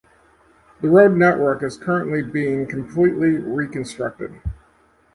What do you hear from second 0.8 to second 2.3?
The road network is currently